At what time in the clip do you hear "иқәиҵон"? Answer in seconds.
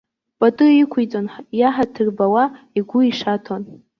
0.81-1.27